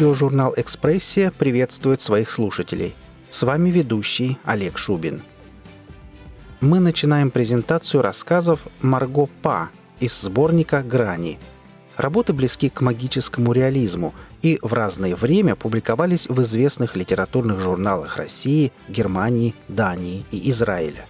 Аудиожурнал 0.00 0.54
«Экспрессия» 0.56 1.30
приветствует 1.30 2.00
своих 2.00 2.30
слушателей. 2.30 2.94
С 3.28 3.42
вами 3.42 3.68
ведущий 3.68 4.38
Олег 4.44 4.78
Шубин. 4.78 5.20
Мы 6.62 6.80
начинаем 6.80 7.30
презентацию 7.30 8.00
рассказов 8.00 8.60
Марго 8.80 9.28
Па 9.42 9.68
из 9.98 10.18
сборника 10.18 10.82
«Грани». 10.82 11.38
Работы 11.98 12.32
близки 12.32 12.70
к 12.70 12.80
магическому 12.80 13.52
реализму 13.52 14.14
и 14.40 14.58
в 14.62 14.72
разное 14.72 15.14
время 15.14 15.54
публиковались 15.54 16.28
в 16.30 16.40
известных 16.40 16.96
литературных 16.96 17.60
журналах 17.60 18.16
России, 18.16 18.72
Германии, 18.88 19.54
Дании 19.68 20.24
и 20.30 20.50
Израиля. 20.50 21.04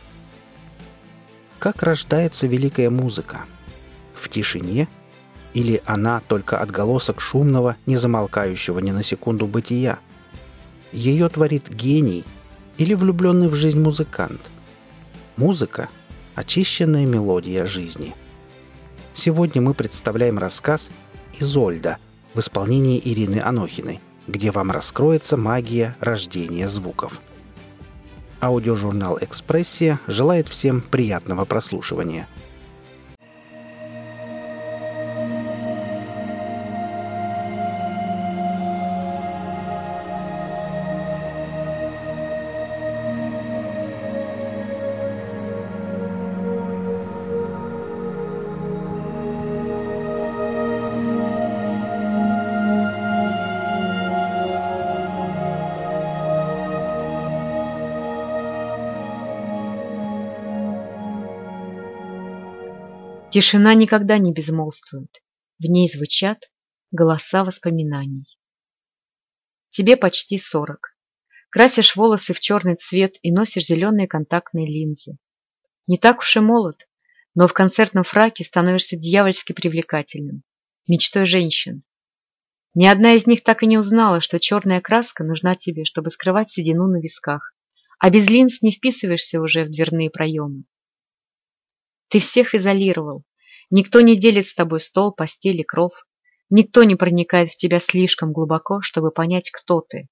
Как 1.61 1.85
рождается 1.85 2.49
великая 2.49 2.91
музыка? 2.91 3.43
В 4.15 4.29
тишине– 4.29 4.89
или 5.55 5.83
она 5.85 6.21
только 6.21 6.59
отголосок 6.59 7.21
шумного, 7.21 7.77
не 7.87 7.97
замолкающего 7.97 8.79
ни 8.79 8.91
на 8.91 9.03
секунду 9.03 9.47
бытия? 9.47 9.99
Ее 10.93 11.29
творит 11.29 11.69
гений 11.69 12.25
или 12.79 12.95
влюбленный 12.95 13.49
в 13.49 13.55
жизнь 13.55 13.81
музыкант? 13.81 14.41
Музыка– 15.37 15.89
очищенная 16.35 17.07
мелодия 17.07 17.67
жизни. 17.67 18.15
Сегодня 19.15 19.61
мы 19.61 19.75
представляем 19.75 20.39
рассказ 20.39 20.91
«Изольда» 21.39 21.99
в 22.35 22.41
исполнении 22.41 23.01
Ирины 23.03 23.41
Анохиной, 23.41 24.01
где 24.29 24.53
вам 24.53 24.71
раскроется 24.71 25.37
магия 25.37 25.97
рождения 26.01 26.69
звуков. 26.69 27.21
Аудиожурнал 28.41 29.19
«Экспрессия» 29.21 29.99
желает 30.07 30.49
всем 30.49 30.81
приятного 30.81 31.45
прослушивания– 31.45 32.29
Тишина 63.33 63.75
никогда 63.75 64.19
не 64.19 64.33
безмолвствует. 64.33 65.23
В 65.61 65.63
ней 65.63 65.89
звучат 65.89 66.51
голоса 66.91 67.45
воспоминаний. 67.45 68.27
Тебе 69.71 69.97
почти 69.97 70.37
сорок. 70.37 70.97
Красишь 71.51 71.95
волосы 71.95 72.35
в 72.35 72.41
черный 72.41 72.75
цвет 72.75 73.15
и 73.23 73.31
носишь 73.31 73.67
зеленые 73.67 74.09
контактные 74.09 74.67
линзы. 74.67 75.17
Не 75.87 75.97
так 75.97 76.19
уж 76.19 76.37
и 76.37 76.41
молод, 76.41 76.89
но 77.37 77.47
в 77.47 77.53
концертном 77.53 78.03
фраке 78.03 78.43
становишься 78.43 78.97
дьявольски 78.97 79.53
привлекательным. 79.53 80.43
Мечтой 80.89 81.25
женщин. 81.25 81.85
Ни 82.75 82.87
одна 82.87 83.13
из 83.13 83.29
них 83.29 83.45
так 83.45 83.63
и 83.63 83.67
не 83.67 83.79
узнала, 83.79 84.21
что 84.21 84.41
черная 84.41 84.81
краска 84.81 85.23
нужна 85.23 85.55
тебе, 85.55 85.85
чтобы 85.85 86.11
скрывать 86.11 86.51
седину 86.51 86.89
на 86.89 87.01
висках, 87.01 87.55
а 88.01 88.11
без 88.11 88.29
линз 88.29 88.61
не 88.61 88.73
вписываешься 88.73 89.41
уже 89.41 89.65
в 89.65 89.71
дверные 89.71 90.11
проемы. 90.11 90.65
Ты 92.11 92.19
всех 92.19 92.57
изолировал. 92.57 93.25
Никто 93.71 94.01
не 94.01 94.17
делит 94.19 94.49
с 94.49 94.55
тобой 94.55 94.81
стол, 94.81 95.13
постель 95.13 95.61
и 95.61 95.65
кров. 95.65 95.93
Никто 96.51 96.83
не 96.83 96.97
проникает 96.97 97.53
в 97.53 97.57
тебя 97.57 97.79
слишком 97.79 98.33
глубоко, 98.33 98.83
чтобы 98.83 99.13
понять, 99.13 99.51
кто 99.53 99.81
ты. 99.81 100.09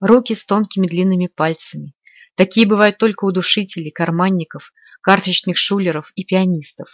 Руки 0.00 0.34
с 0.34 0.44
тонкими 0.44 0.88
длинными 0.88 1.28
пальцами. 1.28 1.94
Такие 2.34 2.66
бывают 2.66 2.98
только 2.98 3.24
у 3.24 3.30
душителей, 3.30 3.92
карманников, 3.92 4.72
карточных 5.00 5.56
шулеров 5.56 6.10
и 6.16 6.24
пианистов. 6.24 6.88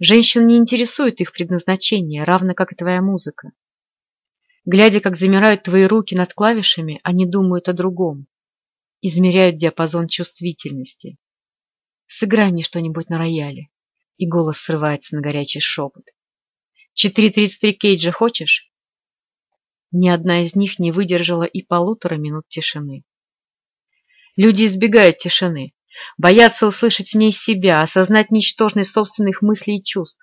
Женщин 0.00 0.46
не 0.46 0.56
интересует 0.56 1.20
их 1.20 1.32
предназначение, 1.32 2.24
равно 2.24 2.54
как 2.54 2.72
и 2.72 2.76
твоя 2.76 3.02
музыка. 3.02 3.52
Глядя, 4.64 5.00
как 5.00 5.18
замирают 5.18 5.62
твои 5.62 5.84
руки 5.84 6.14
над 6.14 6.32
клавишами, 6.32 7.00
они 7.02 7.26
думают 7.26 7.68
о 7.68 7.74
другом. 7.74 8.26
Измеряют 9.02 9.58
диапазон 9.58 10.08
чувствительности. 10.08 11.18
Сыграй 12.06 12.52
мне 12.52 12.62
что-нибудь 12.62 13.08
на 13.08 13.18
рояле. 13.18 13.68
И 14.16 14.26
голос 14.26 14.58
срывается 14.58 15.16
на 15.16 15.22
горячий 15.22 15.60
шепот. 15.60 16.04
Четыре 16.92 17.30
тридцать 17.30 17.60
три 17.60 17.72
Кейджа 17.74 18.12
хочешь? 18.12 18.70
Ни 19.90 20.08
одна 20.08 20.44
из 20.44 20.54
них 20.54 20.78
не 20.78 20.92
выдержала 20.92 21.44
и 21.44 21.62
полутора 21.62 22.16
минут 22.16 22.46
тишины. 22.48 23.04
Люди 24.36 24.66
избегают 24.66 25.18
тишины, 25.18 25.74
боятся 26.18 26.66
услышать 26.66 27.10
в 27.10 27.14
ней 27.14 27.32
себя, 27.32 27.82
осознать 27.82 28.30
ничтожность 28.30 28.92
собственных 28.92 29.42
мыслей 29.42 29.78
и 29.78 29.84
чувств. 29.84 30.20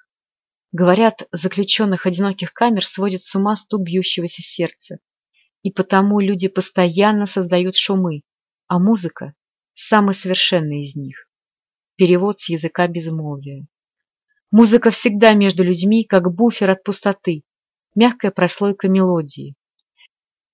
Говорят, 0.72 1.28
заключенных 1.32 2.06
одиноких 2.06 2.54
камер 2.54 2.86
сводит 2.86 3.24
с 3.24 3.36
ума 3.36 3.56
стук 3.56 3.84
бьющегося 3.84 4.42
сердца. 4.42 5.00
И 5.64 5.72
потому 5.72 6.20
люди 6.20 6.48
постоянно 6.48 7.26
создают 7.26 7.76
шумы, 7.76 8.24
а 8.68 8.80
музыка– 8.80 9.34
самый 9.74 10.14
совершенный 10.14 10.86
из 10.86 10.96
них. 10.96 11.31
Перевод 12.02 12.40
с 12.40 12.50
языка 12.50 12.88
безмолвия. 12.88 13.68
Музыка 14.50 14.90
всегда 14.90 15.34
между 15.34 15.62
людьми, 15.64 16.04
как 16.04 16.34
буфер 16.34 16.72
от 16.72 16.84
пустоты, 16.84 17.44
мягкая 17.94 18.32
прослойка 18.32 18.88
мелодии. 18.88 19.54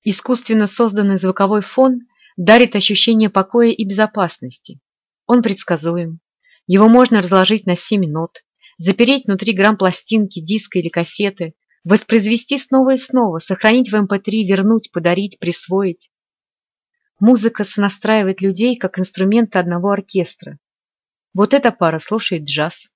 Искусственно 0.03 0.67
созданный 0.67 1.15
звуковой 1.15 1.61
фон 1.61 2.01
дарит 2.35 2.75
ощущение 2.75 3.29
покоя 3.29 3.69
и 3.69 3.85
безопасности. 3.85 4.81
Он 5.25 5.41
предсказуем. 5.41 6.19
Его 6.65 6.89
можно 6.89 7.19
разложить 7.19 7.65
на 7.65 7.77
семь 7.77 8.11
нот, 8.11 8.43
запереть 8.77 9.23
внутри 9.25 9.53
грамм 9.53 9.77
пластинки, 9.77 10.41
диска 10.41 10.79
или 10.79 10.89
кассеты, 10.89 11.53
воспроизвести 11.85 12.57
снова 12.57 12.95
и 12.95 12.97
снова, 12.97 13.39
сохранить 13.39 13.89
в 13.89 13.95
MP3, 13.95 14.19
эм 14.25 14.47
вернуть, 14.47 14.91
подарить, 14.91 15.39
присвоить. 15.39 16.11
Музыка 17.21 17.63
сонастраивает 17.63 18.41
людей, 18.41 18.75
как 18.75 18.99
инструменты 18.99 19.59
одного 19.59 19.91
оркестра. 19.91 20.59
Вот 21.37 21.53
эта 21.53 21.71
пара 21.71 21.99
слушает 21.99 22.45
джаз, 22.45 22.87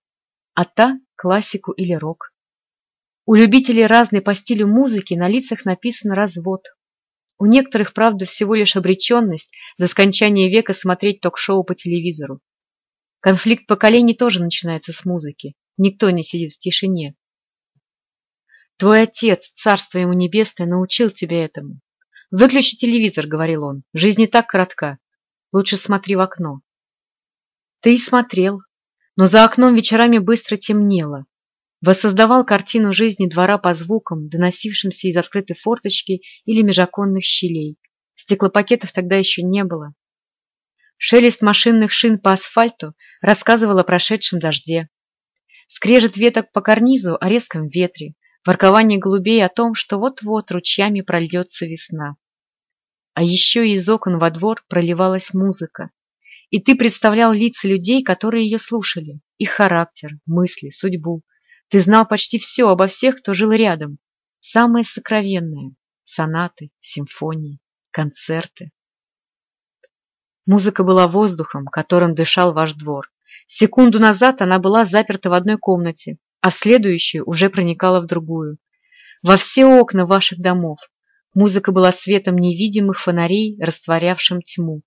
а 0.56 0.66
та– 0.66 0.98
классику 1.16 1.74
или 1.74 1.94
рок. 1.94 2.34
У 3.28 3.36
любителей 3.36 3.86
разной 3.86 4.22
по 4.24 4.34
стилю 4.34 4.66
музыки 4.66 5.14
на 5.14 5.28
лицах 5.28 5.64
написан 5.64 6.12
развод. 6.12 6.64
У 7.38 7.46
некоторых, 7.46 7.94
правда, 7.94 8.26
всего 8.26 8.56
лишь 8.56 8.76
обреченность 8.76 9.52
до 9.78 9.86
скончания 9.86 10.50
века 10.50 10.74
смотреть 10.74 11.22
ток-шоу 11.22 11.64
по 11.64 11.76
телевизору. 11.76 12.40
Конфликт 13.20 13.68
поколений 13.68 14.16
тоже 14.16 14.42
начинается 14.42 14.92
с 14.92 15.06
музыки. 15.06 15.54
Никто 15.78 16.10
не 16.10 16.24
сидит 16.24 16.54
в 16.54 16.58
тишине. 16.58 17.14
Твой 18.78 19.04
отец, 19.04 19.52
царство 19.54 20.00
ему 20.00 20.14
небесное, 20.14 20.66
научил 20.66 21.12
тебя 21.12 21.46
этому. 21.46 21.80
«Выключи 22.32 22.76
телевизор»,— 22.76 23.28
говорил 23.28 23.66
он. 23.66 23.84
«Жизнь 23.94 24.22
не 24.22 24.26
так 24.26 24.48
коротка. 24.48 24.98
Лучше 25.52 25.78
смотри 25.78 26.16
в 26.16 26.22
окно». 26.22 26.62
Ты 27.82 27.96
и 27.96 27.98
смотрел, 27.98 28.62
но 29.16 29.28
за 29.28 29.44
окном 29.44 29.76
вечерами 29.76 30.20
быстро 30.20 30.56
темнело. 30.56 31.26
Воссоздавал 31.82 32.46
картину 32.46 32.94
жизни 32.94 33.28
двора 33.28 33.58
по 33.58 33.74
звукам, 33.74 34.30
доносившимся 34.30 35.08
из 35.08 35.18
открытой 35.18 35.56
форточки 35.56 36.22
или 36.46 36.62
межоконных 36.62 37.24
щелей. 37.26 37.78
Стеклопакетов 38.14 38.92
тогда 38.92 39.16
еще 39.16 39.42
не 39.42 39.64
было. 39.64 39.96
Шелест 40.98 41.42
машинных 41.42 41.92
шин 41.92 42.20
по 42.20 42.34
асфальту 42.34 42.94
рассказывал 43.20 43.80
о 43.80 43.84
прошедшем 43.84 44.40
дожде. 44.40 44.88
Скрежет 45.68 46.18
веток 46.18 46.52
по 46.52 46.62
карнизу 46.62 47.18
о 47.20 47.28
резком 47.28 47.68
ветре, 47.68 48.14
воркование 48.46 49.00
голубей 49.00 49.44
о 49.44 49.50
том, 49.50 49.74
что 49.74 49.98
вот-вот 49.98 50.52
ручьями 50.52 51.02
прольется 51.02 51.66
весна. 51.66 52.16
А 53.16 53.24
еще 53.24 53.68
из 53.68 53.90
окон 53.90 54.20
во 54.20 54.30
двор 54.30 54.64
проливалась 54.68 55.34
музыка, 55.34 55.90
и 56.52 56.60
ты 56.60 56.76
представлял 56.76 57.32
лица 57.32 57.68
людей, 57.68 58.04
которые 58.04 58.44
ее 58.46 58.60
слушали, 58.60 59.22
их 59.38 59.52
характер, 59.52 60.12
мысли, 60.26 60.70
судьбу. 60.70 61.24
Ты 61.70 61.80
знал 61.80 62.06
почти 62.06 62.40
все 62.40 62.68
обо 62.68 62.88
всех, 62.88 63.20
кто 63.20 63.34
жил 63.34 63.52
рядом. 63.52 63.98
Самое 64.42 64.84
сокровенное– 64.84 65.72
сонаты, 66.04 66.70
симфонии, 66.82 67.60
концерты. 67.92 68.72
Музыка 70.46 70.84
была 70.84 71.08
воздухом, 71.08 71.66
которым 71.68 72.16
дышал 72.16 72.54
ваш 72.54 72.74
двор. 72.74 73.10
Секунду 73.48 74.00
назад 74.00 74.42
она 74.42 74.60
была 74.60 74.84
заперта 74.84 75.30
в 75.30 75.34
одной 75.34 75.58
комнате, 75.58 76.18
а 76.42 76.52
следующую 76.52 77.24
уже 77.26 77.50
проникала 77.50 78.02
в 78.02 78.08
другую. 78.08 78.58
Во 79.24 79.38
все 79.38 79.66
окна 79.66 80.06
ваших 80.06 80.40
домов 80.40 80.80
музыка 81.34 81.72
была 81.72 81.94
светом 81.94 82.36
невидимых 82.36 83.00
фонарей, 83.00 83.58
растворявшим 83.62 84.42
тьму 84.42 84.82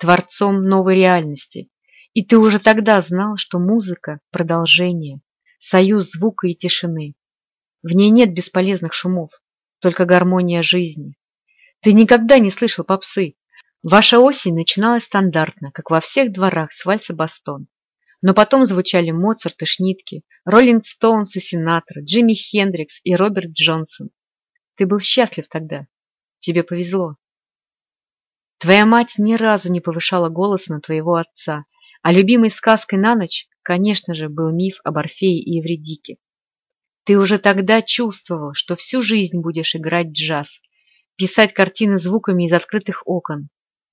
творцом 0.00 0.64
новой 0.64 0.96
реальности. 0.96 1.68
И 2.14 2.24
ты 2.24 2.38
уже 2.38 2.58
тогда 2.58 3.00
знал, 3.02 3.36
что 3.36 3.58
музыка– 3.58 4.18
продолжение, 4.32 5.20
союз 5.60 6.10
звука 6.10 6.48
и 6.48 6.54
тишины. 6.54 7.14
В 7.82 7.88
ней 7.88 8.10
нет 8.10 8.32
бесполезных 8.32 8.94
шумов. 8.94 9.30
только 9.78 10.04
гармония 10.04 10.62
жизни. 10.62 11.14
Ты 11.80 11.94
никогда 11.94 12.38
не 12.38 12.50
слышал 12.50 12.84
попсы. 12.84 13.34
Ваша 13.82 14.18
осень 14.18 14.54
начиналась 14.54 15.04
стандартно, 15.04 15.70
как 15.72 15.90
во 15.90 16.02
всех 16.02 16.32
дворах 16.32 16.70
с 16.72 16.84
вальса 16.84 17.14
Бастон. 17.14 17.66
Но 18.20 18.34
потом 18.34 18.66
звучали 18.66 19.10
Моцарт 19.10 19.62
и 19.62 19.64
Шнитке, 19.64 20.20
Роллинг 20.44 20.84
Стоунс 20.84 21.34
и 21.36 21.40
Синатра, 21.40 22.02
Джимми 22.02 22.34
Хендрикс 22.34 23.00
и 23.04 23.14
Роберт 23.16 23.52
Джонсон. 23.52 24.10
Ты 24.76 24.84
был 24.84 25.00
счастлив 25.00 25.48
тогда. 25.48 25.86
Тебе 26.40 26.62
повезло. 26.62 27.16
Твоя 28.60 28.84
мать 28.84 29.14
ни 29.16 29.36
разу 29.36 29.72
не 29.72 29.80
повышала 29.80 30.28
голос 30.28 30.66
на 30.66 30.82
твоего 30.82 31.14
отца, 31.14 31.64
а 32.02 32.12
любимой 32.12 32.50
сказкой 32.50 32.98
на 32.98 33.14
ночь, 33.14 33.48
конечно 33.62 34.14
же, 34.14 34.28
был 34.28 34.50
миф 34.50 34.80
об 34.84 34.98
Орфее 34.98 35.42
и 35.42 35.56
Евредике. 35.56 36.18
Ты 37.04 37.16
уже 37.16 37.38
тогда 37.38 37.80
чувствовал, 37.80 38.52
что 38.52 38.76
всю 38.76 39.00
жизнь 39.00 39.40
будешь 39.40 39.74
играть 39.74 40.08
джаз, 40.08 40.60
писать 41.16 41.54
картины 41.54 41.96
звуками 41.96 42.46
из 42.46 42.52
открытых 42.52 43.02
окон. 43.06 43.48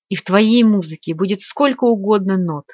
И 0.10 0.16
в 0.18 0.24
твоей 0.24 0.64
музыке 0.64 1.16
будет 1.16 1.40
сколько 1.40 1.86
угодно 1.86 2.38
нот. 2.38 2.66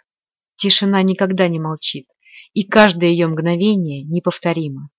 Тишина 0.55 1.03
никогда 1.03 1.47
не 1.47 1.59
молчит, 1.59 2.07
и 2.53 2.63
каждое 2.63 3.11
ее 3.11 3.27
мгновение 3.27 4.03
неповторимо. 4.03 4.89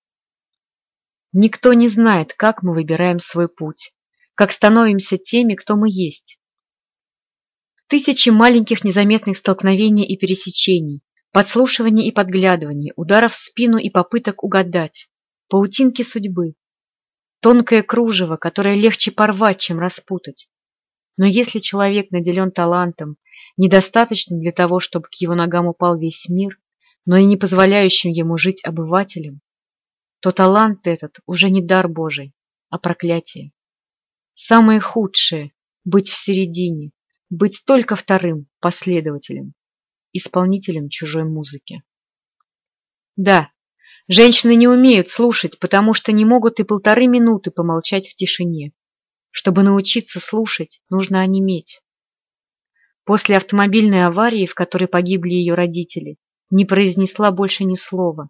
Никто 1.33 1.73
не 1.73 1.89
знает, 1.89 2.33
как 2.33 2.63
мы 2.63 2.73
выбираем 2.73 3.19
свой 3.19 3.49
путь, 3.49 3.93
как 4.33 4.53
становимся 4.53 5.17
теми, 5.17 5.55
кто 5.55 5.75
мы 5.75 5.89
есть. 5.89 6.39
Тысячи 7.87 8.29
маленьких 8.29 8.83
незаметных 8.83 9.37
столкновений 9.37 10.05
и 10.05 10.17
пересечений, 10.17 11.01
подслушиваний 11.31 12.07
и 12.07 12.11
подглядываний, 12.11 12.93
ударов 12.95 13.33
в 13.33 13.37
спину 13.37 13.77
и 13.77 13.91
попыток 13.91 14.43
угадать, 14.43 15.07
паутинки 15.49 16.01
судьбы, 16.01 16.55
тонкое 17.41 17.83
кружево, 17.83 18.37
которое 18.37 18.75
легче 18.75 19.11
порвать, 19.11 19.59
чем 19.59 19.77
распутать. 19.77 20.49
Но 21.15 21.27
если 21.27 21.59
человек 21.59 22.09
наделен 22.09 22.51
талантом, 22.51 23.17
недостаточным 23.55 24.39
для 24.39 24.51
того, 24.51 24.79
чтобы 24.79 25.05
к 25.05 25.13
его 25.21 25.35
ногам 25.35 25.67
упал 25.67 25.95
весь 25.95 26.27
мир, 26.27 26.57
но 27.05 27.17
и 27.17 27.25
не 27.25 27.37
позволяющим 27.37 28.09
ему 28.09 28.37
жить 28.39 28.65
обывателем, 28.65 29.41
то 30.21 30.31
талант 30.31 30.87
этот 30.87 31.19
уже 31.27 31.51
не 31.51 31.61
дар 31.61 31.87
Божий, 31.87 32.33
а 32.71 32.79
проклятие. 32.79 33.51
Самое 34.33 34.79
худшее— 34.79 35.51
быть 35.85 36.09
в 36.09 36.15
середине, 36.15 36.89
быть 37.29 37.63
только 37.65 37.95
вторым 37.95 38.47
последователем, 38.59 39.53
исполнителем 40.13 40.89
чужой 40.89 41.23
музыки. 41.23 41.83
Да, 43.15 43.51
женщины 44.07 44.55
не 44.55 44.67
умеют 44.67 45.09
слушать, 45.09 45.59
потому 45.59 45.93
что 45.93 46.11
не 46.11 46.25
могут 46.25 46.59
и 46.59 46.63
полторы 46.63 47.07
минуты 47.07 47.51
помолчать 47.51 48.07
в 48.07 48.15
тишине. 48.15 48.73
Чтобы 49.31 49.63
научиться 49.63 50.19
слушать, 50.19 50.81
нужно 50.89 51.21
онеметь. 51.21 51.81
После 53.03 53.37
автомобильной 53.37 54.05
аварии, 54.05 54.45
в 54.45 54.55
которой 54.55 54.87
погибли 54.87 55.33
ее 55.33 55.53
родители, 55.53 56.17
не 56.49 56.65
произнесла 56.65 57.31
больше 57.31 57.63
ни 57.63 57.75
слова. 57.75 58.29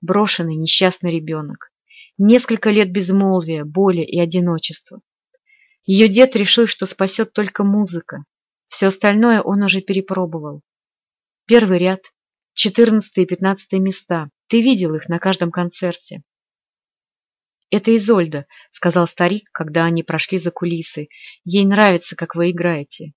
Брошенный 0.00 0.56
несчастный 0.56 1.12
ребенок. 1.12 1.70
Несколько 2.18 2.70
лет 2.70 2.92
безмолвия, 2.92 3.64
боли 3.64 4.02
и 4.02 4.20
одиночества. 4.20 5.00
Ее 5.84 6.08
дед 6.08 6.34
решил, 6.34 6.66
что 6.66 6.86
спасет 6.86 7.32
только 7.32 7.62
музыка. 7.62 8.24
Все 8.68 8.86
остальное 8.86 9.42
он 9.42 9.62
уже 9.62 9.80
перепробовал. 9.80 10.62
Первый 11.46 11.78
ряд, 11.78 12.00
четырнадцатый 12.54 13.24
и 13.24 13.26
пятнадцатый 13.26 13.78
места. 13.80 14.30
Ты 14.48 14.62
видел 14.62 14.94
их 14.94 15.08
на 15.08 15.18
каждом 15.18 15.50
концерте. 15.50 16.22
«Это 17.70 17.94
Изольда»,— 17.96 18.46
сказал 18.72 19.06
старик, 19.08 19.48
когда 19.52 19.84
они 19.84 20.02
прошли 20.02 20.38
за 20.38 20.50
кулисы. 20.50 21.08
«Ей 21.44 21.66
нравится, 21.66 22.16
как 22.16 22.34
вы 22.34 22.50
играете». 22.50 23.12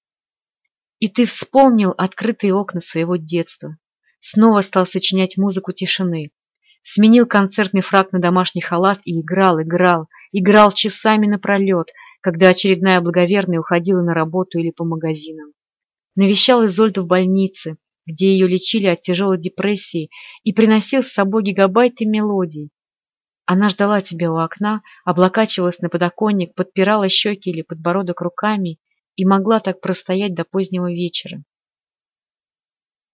И 1.00 1.10
ты 1.10 1.26
вспомнил 1.26 1.92
открытые 1.92 2.54
окна 2.54 2.82
своего 2.82 3.18
детства. 3.18 3.78
Снова 4.20 4.62
стал 4.62 4.88
сочинять 4.88 5.38
музыку 5.38 5.72
тишины. 5.74 6.32
Сменил 6.82 7.28
концертный 7.28 7.82
фраг 7.82 8.12
на 8.12 8.20
домашний 8.20 8.62
халат 8.62 9.00
и 9.06 9.22
играл, 9.22 9.62
играл, 9.62 10.08
играл 10.32 10.72
часами 10.72 11.28
напролет, 11.28 11.90
когда 12.28 12.50
очередная 12.50 13.00
благоверная 13.00 13.62
уходила 13.62 14.02
на 14.02 14.14
работу 14.14 14.60
или 14.60 14.70
по 14.72 14.84
магазинам. 14.84 15.54
Навещал 16.18 16.66
Изольду 16.66 17.04
в 17.04 17.08
больнице, 17.08 17.78
где 18.06 18.34
ее 18.34 18.50
лечили 18.50 18.88
от 18.88 19.02
тяжелой 19.02 19.40
депрессии, 19.40 20.10
и 20.44 20.52
приносил 20.52 21.04
с 21.04 21.14
собой 21.14 21.44
гигабайты 21.44 22.04
мелодий, 22.04 22.70
она 23.46 23.70
ждала 23.70 24.02
тебя 24.02 24.30
у 24.30 24.36
окна, 24.36 24.82
облокачивалась 25.06 25.80
на 25.80 25.88
подоконник, 25.88 26.54
подпирала 26.54 27.08
щеки 27.08 27.50
или 27.50 27.62
подбородок 27.62 28.20
руками 28.20 28.78
и 29.16 29.24
могла 29.24 29.62
так 29.62 29.80
простоять 29.80 30.36
до 30.36 30.44
позднего 30.44 30.92
вечера. 30.92 31.46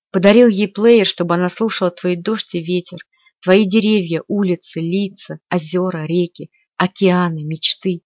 Подарил 0.10 0.48
ей 0.48 0.68
плеер, 0.68 1.06
чтобы 1.06 1.36
она 1.36 1.50
слушала 1.50 1.92
твои 1.92 2.16
дождь 2.16 2.56
и 2.56 2.64
ветер, 2.64 2.98
твои 3.44 3.68
деревья, 3.68 4.24
улицы, 4.28 4.80
лица, 4.80 5.38
озера, 5.52 6.08
реки, 6.08 6.50
океаны, 6.78 7.44
мечты. 7.44 8.02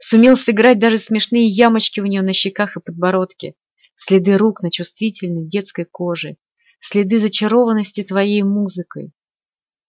Сумел 0.00 0.36
сыграть 0.36 0.78
даже 0.78 0.98
смешные 0.98 1.48
ямочки 1.48 2.00
у 2.00 2.06
нее 2.06 2.22
на 2.22 2.32
щеках 2.32 2.76
и 2.76 2.80
подбородке, 2.80 3.54
следы 3.96 4.36
рук 4.36 4.62
на 4.62 4.70
чувствительной 4.70 5.48
детской 5.48 5.84
коже, 5.84 6.36
следы 6.80 7.18
зачарованности 7.18 8.04
твоей 8.04 8.42
музыкой, 8.42 9.12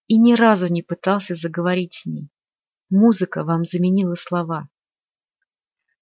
и 0.07 0.17
ни 0.17 0.33
разу 0.33 0.67
не 0.67 0.81
пытался 0.81 1.35
заговорить 1.35 1.93
с 1.93 2.05
ней. 2.07 2.29
Музыка 2.89 3.43
вам 3.43 3.65
заменила 3.65 4.15
слова. 4.15 4.67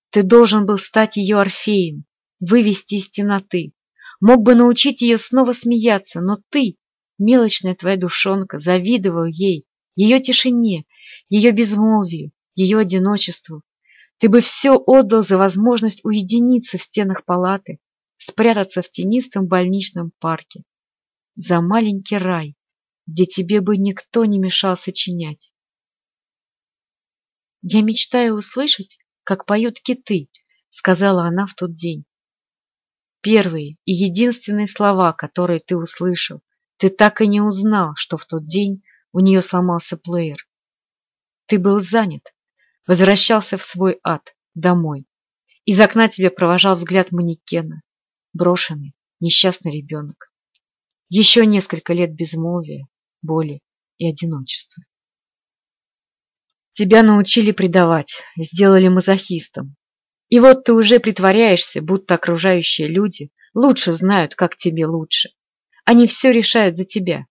Ты 0.09 0.23
должен 0.23 0.65
был 0.65 0.77
стать 0.77 1.17
ее 1.17 1.37
Орфеем, 1.39 2.05
вывести 2.39 2.95
из 2.95 3.09
темноты. 3.09 3.73
Мог 4.21 4.41
бы 4.41 4.55
научить 4.55 5.01
ее 5.01 5.17
снова 5.17 5.51
смеяться, 5.51 6.21
но 6.21 6.37
ты, 6.49 6.77
мелочная 7.19 7.75
твоя 7.75 7.97
душонка, 7.97 8.57
завидовал 8.57 9.25
ей, 9.25 9.65
ее 9.95 10.21
тишине, 10.21 10.85
ее 11.27 11.51
безмолвию, 11.51 12.31
ее 12.55 12.79
одиночеству. 12.79 13.63
Ты 14.19 14.29
бы 14.29 14.41
все 14.41 14.71
отдал 14.71 15.23
за 15.23 15.37
возможность 15.37 16.03
уединиться 16.03 16.77
в 16.77 16.83
стенах 16.83 17.23
палаты, 17.25 17.79
спрятаться 18.17 18.81
в 18.81 18.89
тенистом 18.89 19.47
больничном 19.47 20.11
парке. 20.19 20.63
За 21.35 21.61
маленький 21.61 22.17
рай, 22.17 22.55
где 23.05 23.25
тебе 23.25 23.61
бы 23.61 23.77
никто 23.77 24.25
не 24.25 24.39
мешал 24.39 24.75
сочинять. 24.75 25.51
«Я 27.61 27.81
мечтаю 27.81 28.35
услышать, 28.35 28.97
как 29.23 29.45
поют 29.45 29.79
киты»,— 29.79 30.29
сказала 30.69 31.23
она 31.23 31.45
в 31.45 31.53
тот 31.53 31.75
день. 31.75 32.05
Первые 33.21 33.77
и 33.85 33.93
единственные 33.93 34.67
слова, 34.67 35.13
которые 35.13 35.59
ты 35.59 35.75
услышал, 35.75 36.41
ты 36.77 36.89
так 36.89 37.21
и 37.21 37.27
не 37.27 37.41
узнал, 37.41 37.93
что 37.95 38.17
в 38.17 38.25
тот 38.25 38.45
день 38.47 38.83
у 39.11 39.19
нее 39.19 39.41
сломался 39.41 39.97
плеер. 39.97 40.47
Ты 41.47 41.59
был 41.59 41.81
занят, 41.81 42.23
возвращался 42.87 43.57
в 43.57 43.63
свой 43.63 43.99
ад, 44.03 44.33
домой. 44.55 45.05
Из 45.65 45.79
окна 45.79 46.07
тебя 46.07 46.31
провожал 46.31 46.75
взгляд 46.77 47.11
манекена, 47.11 47.81
брошенный, 48.33 48.95
несчастный 49.19 49.73
ребенок. 49.77 50.31
Еще 51.09 51.45
несколько 51.45 51.93
лет 51.93 52.15
безмолвия, 52.15 52.87
боли 53.21 53.61
и 53.97 54.07
одиночества. 54.07 54.83
Тебя 56.73 57.03
научили 57.03 57.51
предавать, 57.51 58.21
сделали 58.37 58.87
мазохистом. 58.87 59.75
И 60.29 60.39
вот 60.39 60.65
ты 60.65 60.73
уже 60.73 60.99
притворяешься, 60.99 61.81
будто 61.81 62.15
окружающие 62.15 62.87
люди 62.87 63.31
лучше 63.53 63.93
знают, 63.93 64.35
как 64.35 64.55
тебе 64.55 64.85
лучше. 64.85 65.29
Они 65.85 66.07
все 66.07 66.31
решают 66.31 66.77
за 66.77 66.85
тебя. 66.85 67.25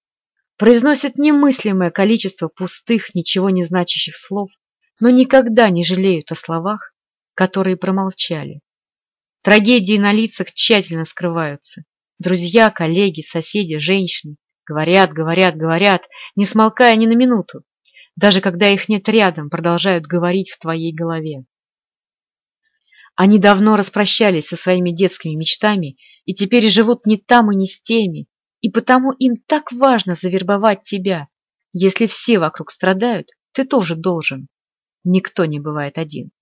Произносят 0.57 1.17
немыслимое 1.17 1.91
количество 1.91 2.49
пустых, 2.49 3.15
ничего 3.15 3.51
не 3.51 3.65
значащих 3.65 4.17
слов, 4.17 4.51
но 5.01 5.11
никогда 5.11 5.71
не 5.71 5.85
жалеют 5.85 6.33
о 6.33 6.37
словах, 6.37 6.93
которые 7.35 7.77
промолчали. 7.77 8.61
Трагедии 9.43 9.99
на 9.99 10.13
лицах 10.13 10.53
тщательно 10.53 11.05
скрываются. 11.05 11.85
Друзья, 12.19 12.71
коллеги, 12.71 13.21
соседи, 13.21 13.79
женщины 13.79 14.37
Говорят, 14.67 15.13
говорят, 15.13 15.57
говорят, 15.57 16.03
не 16.35 16.45
смолкая 16.45 16.97
ни 16.97 17.07
на 17.07 17.15
минуту. 17.15 17.63
Даже 18.17 18.41
когда 18.41 18.69
их 18.69 18.89
нет 18.89 19.09
рядом, 19.09 19.49
продолжают 19.49 20.07
говорить 20.07 20.51
в 20.51 20.59
твоей 20.59 20.93
голове. 20.93 21.45
Они 23.15 23.39
давно 23.39 23.77
распрощались 23.77 24.49
со 24.49 24.57
своими 24.57 24.91
детскими 24.91 25.35
мечтами 25.37 25.97
и 26.25 26.35
теперь 26.35 26.69
живут 26.69 27.07
не 27.07 27.17
там 27.17 27.53
и 27.53 27.57
не 27.57 27.67
с 27.67 27.81
теми, 27.81 28.27
и 28.61 28.69
потому 28.69 29.13
им 29.13 29.37
так 29.47 29.71
важно 29.71 30.17
завербовать 30.17 30.83
тебя. 30.83 31.29
Если 31.73 32.09
все 32.09 32.41
вокруг 32.41 32.73
страдают, 32.73 33.29
ты 33.53 33.65
тоже 33.65 33.95
должен. 33.95 34.49
Никто 35.09 35.45
не 35.45 35.61
бывает 35.61 35.99
один. 35.99 36.33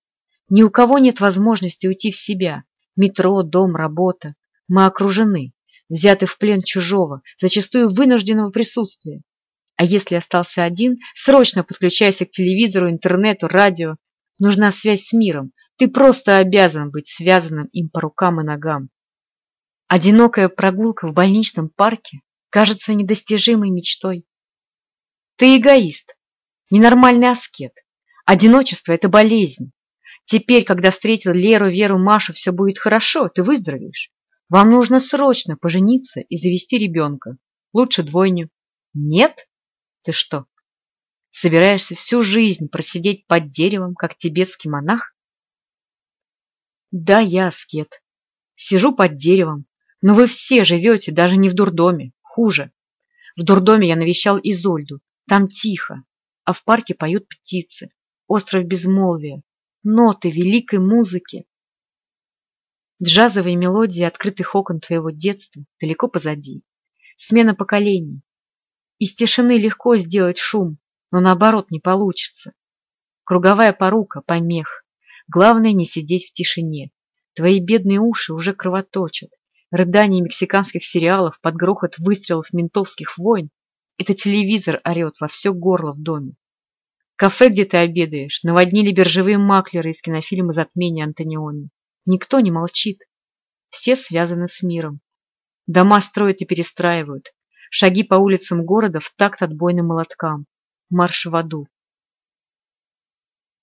Ни 0.49 0.63
у 0.63 0.71
кого 0.71 0.97
нет 0.97 1.19
возможности 1.19 1.85
уйти 1.85 2.11
в 2.11 2.17
себя. 2.17 2.63
Метро, 2.95 3.43
дом, 3.43 3.75
работа. 3.75 4.33
Мы 4.67 4.87
окружены 4.87 5.53
взяты 5.87 6.25
в 6.25 6.35
плен 6.39 6.63
чужого, 6.63 7.21
зачастую 7.39 7.93
вынужденного 7.93 8.49
присутствия. 8.49 9.21
А 9.75 9.85
если 9.85 10.15
остался 10.15 10.63
один, 10.63 10.97
срочно 11.13 11.63
подключайся 11.63 12.25
к 12.25 12.31
телевизору, 12.31 12.89
интернету, 12.89 13.47
радио. 13.47 13.97
Нужна 14.39 14.71
связь 14.71 15.05
с 15.05 15.13
миром. 15.13 15.51
Ты 15.77 15.87
просто 15.87 16.37
обязан 16.37 16.89
быть 16.89 17.07
связанным 17.07 17.67
им 17.67 17.89
по 17.89 18.01
рукам 18.01 18.41
и 18.41 18.43
ногам. 18.43 18.89
Одинокая 19.87 20.49
прогулка 20.49 21.07
в 21.07 21.13
больничном 21.13 21.69
парке 21.69 22.21
кажется 22.49 22.95
недостижимой 22.95 23.69
мечтой. 23.69 24.25
Ты 25.35 25.55
эгоист, 25.55 26.15
ненормальный 26.71 27.29
аскет. 27.29 27.73
Одиночество– 28.25 28.91
это 28.93 29.07
болезнь. 29.07 29.71
Теперь, 30.25 30.63
когда 30.63 30.89
встретил 30.89 31.31
Леру, 31.31 31.69
Веру, 31.69 31.99
Машу, 31.99 32.33
все 32.33 32.51
будет 32.51 32.79
хорошо, 32.79 33.29
ты 33.29 33.43
выздоровеешь. 33.43 34.11
Вам 34.49 34.71
нужно 34.71 34.99
срочно 34.99 35.55
пожениться 35.55 36.21
и 36.21 36.37
завести 36.37 36.79
ребенка. 36.79 37.37
Лучше 37.71 38.01
двойню. 38.01 38.49
Нет? 38.95 39.47
Ты 40.03 40.11
что, 40.11 40.45
собираешься 41.31 41.95
всю 41.95 42.21
жизнь 42.21 42.67
просидеть 42.67 43.27
под 43.27 43.51
деревом, 43.51 43.93
как 43.93 44.17
тибетский 44.17 44.69
монах? 44.69 45.15
Да, 46.91 47.19
я 47.19 47.47
аскет. 47.47 48.01
Сижу 48.55 48.95
под 48.95 49.15
деревом, 49.15 49.65
но 50.01 50.15
вы 50.15 50.27
все 50.27 50.63
живете 50.63 51.11
даже 51.11 51.37
не 51.37 51.49
в 51.49 51.53
дурдоме, 51.53 52.13
хуже. 52.21 52.71
В 53.35 53.43
дурдоме 53.43 53.89
я 53.89 53.95
навещал 53.95 54.39
Изольду, 54.41 55.01
там 55.27 55.49
тихо, 55.49 56.03
а 56.43 56.53
в 56.53 56.63
парке 56.63 56.93
поют 56.93 57.27
птицы, 57.27 57.89
остров 58.27 58.65
безмолвия, 58.65 59.41
ноты 59.83 60.31
великой 60.31 60.79
музыки. 60.79 61.45
Джазовые 63.03 63.55
мелодии 63.55 64.03
открытых 64.03 64.55
окон 64.55 64.79
твоего 64.79 65.09
детства 65.11 65.63
далеко 65.81 66.07
позади. 66.07 66.63
Смена 67.17 67.53
поколений. 67.53 68.21
Из 68.97 69.13
тишины 69.13 69.57
легко 69.57 69.97
сделать 69.97 70.37
шум, 70.37 70.77
но 71.11 71.19
наоборот 71.19 71.69
не 71.71 71.79
получится. 71.79 72.53
Круговая 73.25 73.73
порука, 73.73 74.21
помех. 74.21 74.85
Главное 75.27 75.73
не 75.73 75.85
сидеть 75.85 76.29
в 76.29 76.33
тишине. 76.33 76.91
Твои 77.33 77.59
бедные 77.59 77.99
уши 77.99 78.33
уже 78.33 78.53
кровоточат. 78.53 79.29
Рыдание 79.71 80.21
мексиканских 80.21 80.85
сериалов 80.85 81.39
под 81.41 81.55
грохот 81.55 81.97
выстрелов 81.97 82.53
ментовских 82.53 83.17
войн. 83.17 83.49
Это 83.97 84.13
телевизор 84.13 84.79
орет 84.85 85.15
во 85.19 85.27
все 85.27 85.53
горло 85.53 85.91
в 85.91 86.01
доме. 86.01 86.35
Кафе, 87.17 87.47
где 87.47 87.63
ты 87.63 87.77
обедаешь, 87.77 88.43
наводнили 88.43 88.91
биржевые 88.91 89.37
маклеры 89.37 89.91
из 89.91 90.01
кинофильма 90.01 90.51
«Затмение 90.51 91.05
Антониони». 91.05 91.69
Никто 92.05 92.41
не 92.41 92.51
молчит. 92.51 92.99
Все 93.69 93.95
связаны 93.95 94.49
с 94.49 94.61
миром. 94.61 94.99
Дома 95.65 96.01
строят 96.01 96.41
и 96.41 96.45
перестраивают. 96.45 97.33
Шаги 97.71 98.03
по 98.03 98.15
улицам 98.15 98.65
города 98.65 98.99
в 98.99 99.11
такт 99.15 99.41
отбойным 99.41 99.87
молоткам. 99.87 100.45
Марш 100.89 101.25
в 101.25 101.35
аду. 101.35 101.67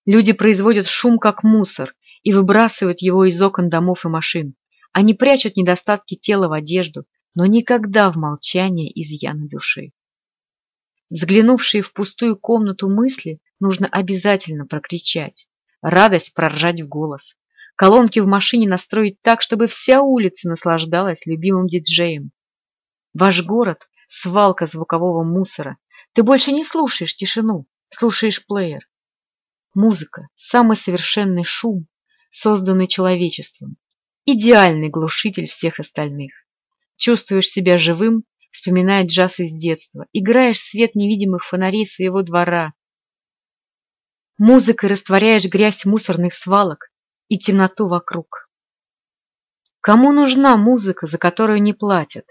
Люди 0.07 0.33
производят 0.33 0.89
шум, 0.89 1.19
как 1.19 1.45
мусор, 1.45 1.95
и 2.23 2.33
выбрасывают 2.33 3.03
его 3.03 3.27
из 3.27 3.41
окон 3.41 3.69
домов 3.69 4.05
и 4.05 4.09
машин. 4.09 4.55
Они 4.93 5.15
прячут 5.15 5.57
недостатки 5.57 6.17
тела 6.17 6.49
в 6.49 6.53
одежду, 6.53 7.05
но 7.35 7.47
никогда 7.47 8.11
в 8.11 8.17
молчание 8.17 8.91
изъяны 9.01 9.49
души. 9.49 9.93
Взглянувшие 11.13 11.83
в 11.83 11.93
пустую 11.93 12.37
комнату 12.37 12.89
мысли 12.89 13.39
нужно 13.61 13.87
обязательно 13.87 14.67
прокричать, 14.67 15.47
радость 15.83 16.33
проржать 16.33 16.81
в 16.81 16.89
голос, 16.89 17.37
Колонки 17.77 18.19
в 18.19 18.27
машине 18.27 18.69
настроить 18.69 19.21
так, 19.21 19.43
чтобы 19.43 19.67
вся 19.67 20.01
улица 20.01 20.49
наслаждалась 20.49 21.27
любимым 21.27 21.67
диджеем. 21.67 22.31
Ваш 23.13 23.43
город— 23.45 23.89
свалка 24.09 24.67
звукового 24.67 25.23
мусора. 25.23 25.77
Ты 26.15 26.23
больше 26.23 26.53
не 26.53 26.65
слушаешь 26.65 27.15
тишину, 27.15 27.67
слушаешь 27.91 28.45
плеер. 28.47 28.89
Музыка— 29.75 30.29
самый 30.37 30.77
совершенный 30.77 31.45
шум, 31.45 31.89
созданный 32.31 32.87
человечеством. 32.87 33.77
Идеальный 34.25 34.89
глушитель 34.89 35.49
всех 35.49 35.79
остальных. 35.79 36.33
Чувствуешь 36.97 37.49
себя 37.49 37.77
живым, 37.77 38.25
вспоминая 38.53 39.05
джаз 39.05 39.41
из 39.41 39.53
детства, 39.53 40.07
играешь 40.13 40.61
свет 40.61 40.95
невидимых 40.95 41.45
фонарей 41.45 41.87
своего 41.87 42.23
двора. 42.23 42.73
Музыкой 44.39 44.91
растворяешь 44.91 45.45
грязь 45.45 45.85
мусорных 45.85 46.35
свалок, 46.35 46.93
и 47.33 47.39
темноту 47.39 47.89
вокруг. 47.89 48.51
Кому 49.81 50.13
нужна 50.13 50.59
музыка, 50.59 51.07
за 51.07 51.17
которую 51.17 51.63
не 51.63 51.73
платят? 51.73 52.27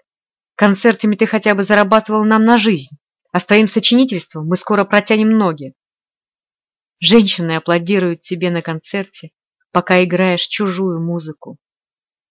Концертами 0.53 1.15
ты 1.15 1.25
хотя 1.25 1.55
бы 1.55 1.63
зарабатывал 1.63 2.23
нам 2.23 2.45
на 2.45 2.59
жизнь, 2.59 2.97
а 3.31 3.39
с 3.39 3.45
твоим 3.45 3.67
сочинительством 3.67 4.47
мы 4.47 4.55
скоро 4.57 4.85
протянем 4.85 5.31
ноги. 5.31 5.73
Женщины 6.99 7.55
аплодируют 7.55 8.21
тебе 8.21 8.51
на 8.51 8.61
концерте, 8.61 9.31
пока 9.71 10.03
играешь 10.03 10.45
чужую 10.45 11.01
музыку. 11.01 11.57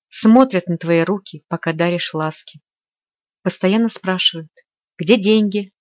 Смотрят 0.09 0.69
на 0.69 0.79
твои 0.79 1.03
руки, 1.03 1.45
пока 1.49 1.73
даришь 1.73 2.15
ласки. 2.15 2.61
Постоянно 3.43 3.89
спрашивают, 3.89 4.51
где 4.99 5.19
деньги? 5.19 5.73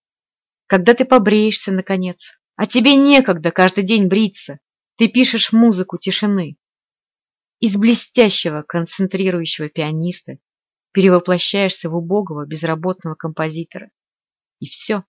Когда 0.68 0.94
ты 0.94 1.06
побреешься, 1.06 1.72
наконец? 1.72 2.39
А 2.56 2.68
тебе 2.68 2.96
некогда 2.96 3.51
каждый 3.51 3.84
день 3.84 4.08
бриться. 4.08 4.60
Ты 4.98 5.08
пишешь 5.08 5.51
музыку 5.51 5.98
тишины 5.98 6.58
из 7.60 7.75
блестящего 7.75 8.62
концентрирующего 8.62 9.70
пианиста 9.70 10.39
перевоплощаешься 10.92 11.89
в 11.89 11.96
убогого 11.96 12.46
безработного 12.46 13.16
композитора. 13.16 13.92
И 14.60 14.68
все. 14.68 15.04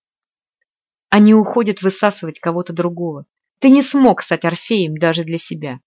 Они 1.09 1.35
уходят 1.35 1.83
высасывать 1.83 2.39
кого-то 2.39 2.73
другого. 2.73 3.27
Ты 3.61 3.71
не 3.71 3.83
смог 3.83 4.23
стать 4.23 4.45
Орфеем 4.45 4.97
даже 4.97 5.25
для 5.25 5.39
себя. 5.39 5.81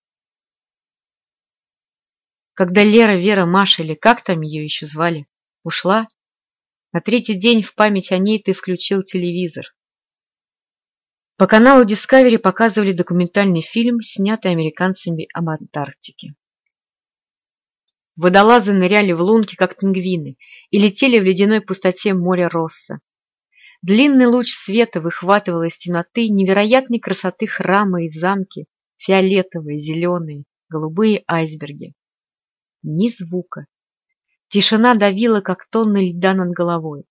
Когда 2.54 2.84
Лера, 2.84 3.16
Вера, 3.16 3.46
Маша 3.46 3.84
или 3.84 3.96
как 3.96 4.24
там 4.24 4.42
ее 4.42 4.64
еще 4.64 4.86
звали, 4.86 5.28
ушла, 5.64 6.08
на 6.94 7.02
третий 7.02 7.34
день 7.34 7.64
в 7.64 7.74
память 7.74 8.12
о 8.12 8.20
ней 8.20 8.42
ты 8.42 8.54
включил 8.54 9.02
телевизор. 9.02 9.66
По 11.38 11.48
каналу 11.48 11.86
Discovery 11.86 12.38
показывали 12.38 12.94
документальный 12.94 13.64
фильм, 13.64 14.02
снятый 14.02 14.52
американцами 14.52 15.28
об 15.34 15.50
Антарктике. 15.50 16.36
Водолазы 18.16 18.74
ныряли 18.74 19.12
в 19.12 19.22
лунки, 19.22 19.56
как 19.56 19.78
пингвины, 19.78 20.38
и 20.70 20.78
летели 20.78 21.20
в 21.20 21.24
ледяной 21.24 21.62
пустоте 21.62 22.14
моря 22.14 22.48
Росса. 22.48 23.00
Длинный 23.82 24.28
луч 24.28 24.52
света 24.52 25.02
выхватывал 25.02 25.64
из 25.64 25.76
темноты 25.78 26.30
невероятной 26.30 27.00
красоты 27.00 27.48
храмы 27.48 28.06
и 28.06 28.12
замки, 28.12 28.68
фиолетовые, 28.98 29.80
зеленые, 29.80 30.44
голубые 30.70 31.24
айсберги. 31.28 31.94
Ни 32.84 33.08
звука. 33.08 33.66
Тишина 34.54 34.94
давила, 34.94 35.42
как 35.42 35.66
тонны 35.68 36.12
льда 36.12 36.36
над 36.36 36.52
головой. 36.52 37.06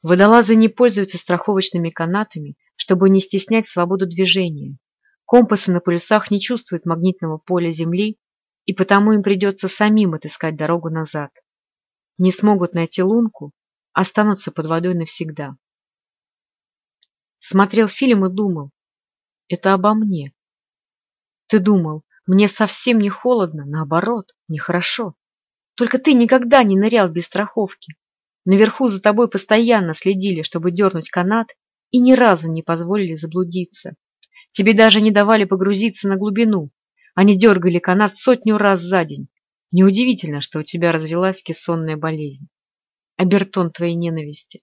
Водолазы 0.00 0.56
не 0.56 0.68
пользуются 0.68 1.18
страховочными 1.18 1.90
канатами, 1.90 2.56
чтобы 2.76 3.10
не 3.10 3.20
стеснять 3.20 3.68
свободу 3.68 4.06
движения. 4.06 4.78
Компасы 5.26 5.70
на 5.70 5.80
полюсах 5.80 6.30
не 6.30 6.40
чувствуют 6.40 6.86
магнитного 6.86 7.36
поля 7.36 7.70
Земли 7.72 8.18
и 8.64 8.72
потому 8.72 9.12
им 9.12 9.22
придется 9.22 9.68
самим 9.68 10.14
отыскать 10.14 10.56
дорогу 10.56 10.88
назад. 10.88 11.30
Не 12.16 12.30
смогут 12.32 12.72
найти 12.72 13.02
лунку, 13.02 13.52
останутся 13.92 14.50
под 14.50 14.64
водой 14.64 14.94
навсегда. 14.94 15.58
Смотрел 17.38 17.88
фильм 17.88 18.24
и 18.24 18.30
думал, 18.30 18.70
это 19.48 19.74
обо 19.74 19.92
мне. 19.92 20.32
Ты 21.48 21.58
думал, 21.58 22.02
мне 22.24 22.48
совсем 22.48 22.98
не 22.98 23.10
холодно, 23.10 23.66
наоборот, 23.66 24.32
нехорошо. 24.48 25.16
Только 25.80 25.98
ты 25.98 26.12
никогда 26.12 26.62
не 26.62 26.76
нырял 26.76 27.08
без 27.08 27.24
страховки. 27.24 27.94
Наверху 28.44 28.88
за 28.88 29.00
тобой 29.00 29.30
постоянно 29.30 29.94
следили, 29.94 30.42
чтобы 30.42 30.72
дернуть 30.72 31.08
канат, 31.08 31.54
и 31.90 31.98
ни 31.98 32.12
разу 32.12 32.52
не 32.52 32.62
позволили 32.62 33.16
заблудиться. 33.16 33.94
Тебе 34.52 34.74
даже 34.74 35.00
не 35.00 35.10
давали 35.10 35.44
погрузиться 35.44 36.06
на 36.06 36.16
глубину, 36.16 36.68
они 37.14 37.34
дергали 37.34 37.78
канат 37.78 38.18
сотню 38.18 38.58
раз 38.58 38.82
за 38.82 39.06
день. 39.06 39.28
Неудивительно, 39.72 40.42
что 40.42 40.58
у 40.58 40.64
тебя 40.64 40.92
развелась 40.92 41.42
кессонная 41.42 41.96
болезнь. 41.96 42.48
Обертон 43.16 43.70
твоей 43.70 43.94
ненависти. 43.94 44.60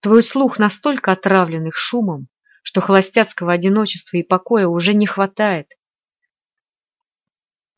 Твой 0.00 0.22
слух 0.22 0.58
настолько 0.58 1.12
отравлен 1.12 1.66
их 1.66 1.76
шумом, 1.76 2.28
что 2.62 2.80
холостяцкого 2.80 3.52
одиночества 3.52 4.16
и 4.16 4.22
покоя 4.22 4.68
уже 4.68 4.94
не 4.94 5.06
хватает. 5.06 5.74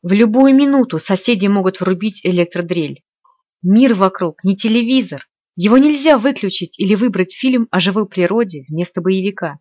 В 0.03 0.11
любую 0.11 0.53
минуту 0.53 0.99
соседи 0.99 1.47
могут 1.47 1.79
врубить 1.79 2.23
электродрель. 2.23 3.03
Мир 3.63 3.95
вокруг 3.95 4.43
не 4.43 4.55
телевизор. 4.55 5.27
Его 5.55 5.77
нельзя 5.77 6.17
выключить 6.17 6.77
или 6.77 6.93
выбрать 6.95 7.33
фильм 7.33 7.67
о 7.71 7.79
живой 7.79 8.07
природе 8.07 8.65
вместо 8.67 9.01
боевика. 9.01 9.59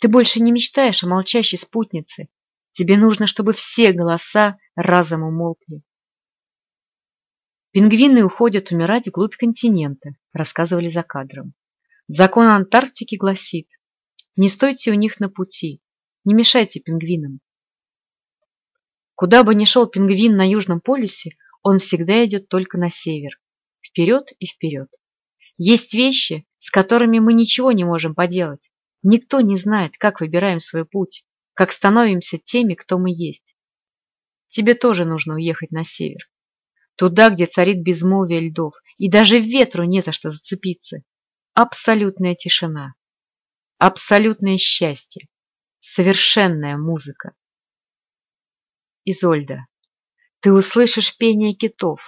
Ты 0.00 0.08
больше 0.08 0.40
не 0.40 0.52
мечтаешь 0.52 1.04
о 1.04 1.08
молчащей 1.08 1.58
спутнице, 1.58 2.28
Тебе 2.72 2.96
нужно, 2.96 3.26
чтобы 3.26 3.52
все 3.52 3.92
голоса 3.92 4.58
разом 4.76 5.22
умолкли. 5.22 5.82
Пингвины 7.72 8.24
уходят 8.24 8.70
умирать 8.70 9.08
вглубь 9.08 9.36
континента, 9.36 10.10
рассказывали 10.32 10.90
за 10.90 11.02
кадром. 11.02 11.54
Закон 12.08 12.46
Антарктики 12.46 13.16
гласит, 13.16 13.68
не 14.36 14.48
стойте 14.48 14.90
у 14.90 14.94
них 14.94 15.20
на 15.20 15.28
пути. 15.28 15.80
Не 16.24 16.34
мешайте 16.34 16.80
пингвинам. 16.80 17.40
Куда 19.20 19.44
бы 19.44 19.54
ни 19.54 19.66
шел 19.66 19.86
пингвин 19.86 20.34
на 20.34 20.48
Южном 20.48 20.80
полюсе, 20.80 21.32
он 21.62 21.78
всегда 21.78 22.24
идет 22.24 22.48
только 22.48 22.78
на 22.78 22.88
север. 22.88 23.38
Вперед 23.86 24.30
и 24.38 24.46
вперед. 24.46 24.88
Есть 25.58 25.92
вещи, 25.92 26.46
с 26.58 26.70
которыми 26.70 27.18
мы 27.18 27.34
ничего 27.34 27.70
не 27.72 27.84
можем 27.84 28.14
поделать. 28.14 28.70
Никто 29.02 29.42
не 29.42 29.56
знает, 29.56 29.98
как 29.98 30.22
выбираем 30.22 30.58
свой 30.58 30.86
путь, 30.86 31.26
как 31.52 31.70
становимся 31.72 32.38
теми, 32.38 32.72
кто 32.72 32.96
мы 32.96 33.10
есть. 33.10 33.44
Тебе 34.48 34.72
тоже 34.72 35.04
нужно 35.04 35.34
уехать 35.34 35.70
на 35.70 35.84
север. 35.84 36.30
Туда, 36.94 37.28
где 37.28 37.44
царит 37.44 37.82
безмолвие 37.82 38.48
льдов, 38.48 38.72
и 38.96 39.10
даже 39.10 39.38
ветру 39.38 39.84
не 39.84 40.00
за 40.00 40.12
что 40.12 40.30
зацепиться. 40.30 41.02
Абсолютная 41.52 42.34
тишина. 42.34 42.94
Абсолютное 43.76 44.56
счастье. 44.56 45.28
Совершенная 45.80 46.78
музыка. 46.78 47.34
Изольда, 49.04 49.66
ты 50.40 50.52
услышишь 50.52 51.16
пение 51.16 51.54
китов. 51.54 52.00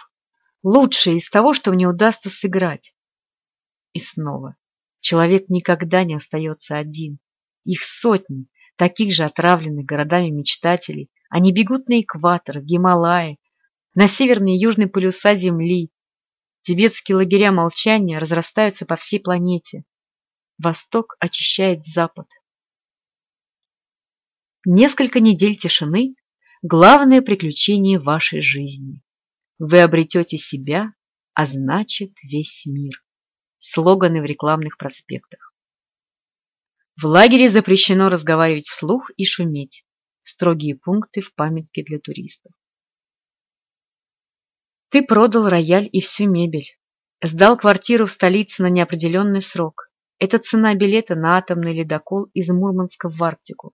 Лучшее 0.63 1.19
из 1.19 1.29
того, 1.29 1.55
что 1.55 1.73
мне 1.73 1.89
удастся 1.89 2.31
сыграть. 2.31 2.95
И 3.93 4.01
снова. 4.01 4.57
Человек 5.01 5.49
никогда 5.49 6.05
не 6.05 6.15
остается 6.15 6.77
один. 6.77 7.19
Их 7.65 7.85
сотни, 7.85 8.47
таких 8.77 9.13
же 9.13 9.25
отравленных 9.25 9.85
городами 9.85 10.31
мечтателей. 10.31 11.11
Они 11.29 11.53
бегут 11.53 11.89
на 11.89 12.01
экватор, 12.01 12.61
в 12.61 12.65
Гималаи, 12.65 13.39
на 13.95 14.09
северные 14.09 14.57
и 14.57 14.61
южные 14.61 14.89
полюса 14.89 15.35
Земли. 15.35 15.91
Тибетские 16.63 17.17
лагеря 17.17 17.53
молчания 17.53 18.19
разрастаются 18.19 18.87
по 18.87 18.97
всей 18.97 19.19
планете. 19.19 19.85
Восток 20.59 21.17
очищает 21.19 21.85
Запад. 21.87 22.29
Несколько 24.65 25.19
недель 25.19 25.57
тишины– 25.57 26.15
главное 26.62 27.23
приключение 27.23 27.99
вашей 27.99 28.40
жизни. 28.40 29.02
Вы 29.59 29.81
обретете 29.81 30.38
себя, 30.38 30.95
а 31.35 31.47
значит 31.47 32.12
весь 32.23 32.64
мир. 32.66 33.04
Слоганы 33.59 34.23
в 34.23 34.25
рекламных 34.25 34.78
проспектах. 34.78 35.54
В 37.00 37.07
лагере 37.07 37.49
запрещено 37.49 38.09
разговаривать 38.09 38.69
вслух 38.69 39.11
и 39.16 39.25
шуметь. 39.25 39.85
Строгие 40.23 40.76
пункты 40.76 41.21
в 41.21 41.35
памятке 41.35 41.83
для 41.83 41.99
туристов. 41.99 42.52
Ты 44.90 45.02
продал 45.02 45.49
рояль 45.49 45.88
и 45.90 46.00
всю 46.00 46.28
мебель. 46.28 46.76
Сдал 47.21 47.57
квартиру 47.57 48.07
в 48.07 48.12
столице 48.12 48.62
на 48.62 48.69
неопределенный 48.69 49.42
срок. 49.42 49.90
Это 50.19 50.38
цена 50.38 50.75
билета 50.75 51.16
на 51.16 51.38
атомный 51.38 51.73
ледокол 51.73 52.25
из 52.35 52.49
Мурманска 52.50 53.09
в 53.09 53.21
Арктику. 53.23 53.73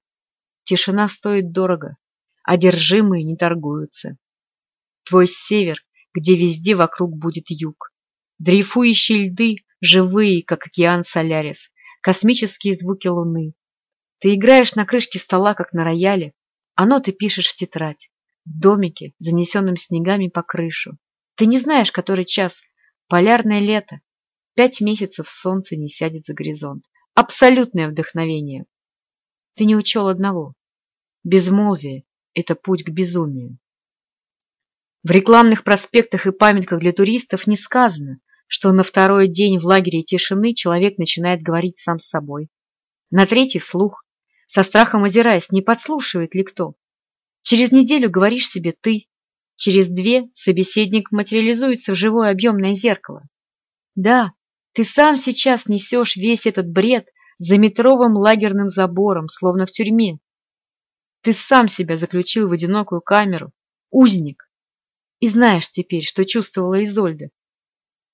Тишина 0.64 1.08
стоит 1.08 1.52
дорого. 1.52 1.96
Одержимые 2.48 3.24
не 3.24 3.36
торгуются. 3.36 4.16
Твой 5.04 5.26
север, 5.26 5.84
где 6.14 6.34
везде 6.34 6.76
вокруг 6.76 7.14
будет 7.14 7.44
юг. 7.50 7.92
Дрейфующие 8.38 9.28
льды, 9.28 9.56
живые, 9.82 10.42
как 10.44 10.66
океан 10.66 11.04
Солярис. 11.04 11.70
Космические 12.00 12.72
звуки 12.72 13.06
луны. 13.06 13.52
Ты 14.20 14.34
играешь 14.34 14.74
на 14.76 14.86
крышке 14.86 15.18
стола, 15.18 15.52
как 15.52 15.74
на 15.74 15.84
рояле. 15.84 16.32
Оно 16.74 17.00
ты 17.00 17.12
пишешь 17.12 17.48
в 17.48 17.56
тетрадь. 17.56 18.10
В 18.46 18.58
домике, 18.58 19.12
занесенном 19.18 19.76
снегами 19.76 20.28
по 20.28 20.42
крышу. 20.42 20.96
Ты 21.34 21.44
не 21.44 21.58
знаешь, 21.58 21.92
который 21.92 22.24
час. 22.24 22.56
Полярное 23.08 23.60
лето. 23.60 24.00
Пять 24.54 24.80
месяцев 24.80 25.28
солнце 25.28 25.76
не 25.76 25.90
сядет 25.90 26.24
за 26.24 26.32
горизонт. 26.32 26.86
Абсолютное 27.12 27.90
вдохновение. 27.90 28.64
Ты 29.54 29.66
не 29.66 29.76
учел 29.76 30.08
одного. 30.08 30.54
Безмолвие– 31.24 32.04
это 32.38 32.54
путь 32.54 32.84
к 32.84 32.90
безумию. 32.90 33.58
В 35.02 35.10
рекламных 35.10 35.64
проспектах 35.64 36.26
и 36.26 36.32
памятках 36.32 36.80
для 36.80 36.92
туристов 36.92 37.46
не 37.46 37.56
сказано, 37.56 38.20
что 38.46 38.72
на 38.72 38.82
второй 38.82 39.28
день 39.28 39.58
в 39.58 39.64
лагере 39.64 40.02
тишины 40.02 40.54
человек 40.54 40.98
начинает 40.98 41.42
говорить 41.42 41.78
сам 41.78 41.98
с 41.98 42.08
собой. 42.08 42.48
На 43.10 43.26
третий 43.26 43.58
вслух, 43.58 44.04
со 44.48 44.62
страхом 44.62 45.04
озираясь, 45.04 45.50
не 45.50 45.62
подслушивает 45.62 46.34
ли 46.34 46.42
кто. 46.42 46.74
Через 47.42 47.72
неделю 47.72 48.10
говоришь 48.10 48.48
себе 48.48 48.74
ты, 48.78 49.08
Через 49.58 49.88
две 49.88 50.28
собеседник 50.34 51.10
материализуется 51.10 51.92
в 51.92 51.96
живое 51.96 52.30
объемное 52.30 52.76
зеркало. 52.76 53.24
Да, 53.96 54.30
ты 54.72 54.84
сам 54.84 55.16
сейчас 55.16 55.66
несешь 55.66 56.14
весь 56.14 56.46
этот 56.46 56.68
бред 56.68 57.08
за 57.38 57.58
метровым 57.58 58.12
лагерным 58.12 58.68
забором, 58.68 59.28
словно 59.28 59.66
в 59.66 59.72
тюрьме. 59.72 60.20
Ты 61.28 61.34
сам 61.34 61.68
себя 61.68 61.98
заключил 61.98 62.48
в 62.48 62.52
одинокую 62.52 63.02
камеру, 63.02 63.52
узник, 63.90 64.50
и 65.20 65.28
знаешь 65.28 65.70
теперь, 65.70 66.02
что 66.02 66.24
чувствовала 66.24 66.82
Изольда, 66.86 67.28